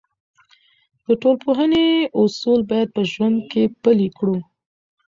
د 1.05 1.07
ټولنپوهنې 1.21 1.85
اصول 2.21 2.59
باید 2.71 2.89
په 2.95 3.01
ژوند 3.11 3.37
کې 3.51 3.63
پلي 3.81 4.07
کړو. 4.17 4.37